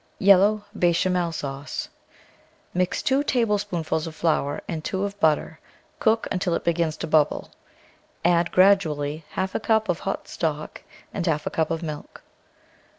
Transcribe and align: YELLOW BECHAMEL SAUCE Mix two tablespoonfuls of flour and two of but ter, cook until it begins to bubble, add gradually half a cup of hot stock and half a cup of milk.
YELLOW 0.17 0.63
BECHAMEL 0.79 1.31
SAUCE 1.31 1.87
Mix 2.73 3.03
two 3.03 3.23
tablespoonfuls 3.23 4.07
of 4.07 4.15
flour 4.15 4.59
and 4.67 4.83
two 4.83 5.03
of 5.03 5.19
but 5.19 5.35
ter, 5.35 5.59
cook 5.99 6.27
until 6.31 6.55
it 6.55 6.63
begins 6.63 6.97
to 6.97 7.05
bubble, 7.05 7.51
add 8.25 8.51
gradually 8.51 9.23
half 9.33 9.53
a 9.53 9.59
cup 9.59 9.89
of 9.89 9.99
hot 9.99 10.27
stock 10.27 10.81
and 11.13 11.27
half 11.27 11.45
a 11.45 11.51
cup 11.51 11.69
of 11.69 11.83
milk. 11.83 12.23